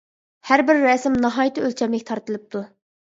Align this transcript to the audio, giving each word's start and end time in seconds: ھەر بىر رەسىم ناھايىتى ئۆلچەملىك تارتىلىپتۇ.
ھەر 0.51 0.63
بىر 0.69 0.79
رەسىم 0.85 1.19
ناھايىتى 1.25 1.67
ئۆلچەملىك 1.67 2.07
تارتىلىپتۇ. 2.09 2.65